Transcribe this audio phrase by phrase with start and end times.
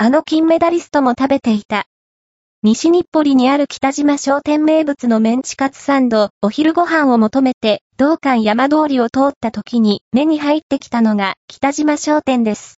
[0.00, 1.86] あの金メダリストも食べていた。
[2.62, 12.76] 西日暮里にある北島商店名物のメンチカツサンド、お昼ご飯を求めて、道館山通りを通った時に目に入ってきたのが北島商店です。